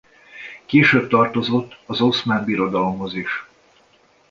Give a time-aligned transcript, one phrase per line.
[0.65, 3.45] Később tartozott az Oszmán Birodalomhoz is.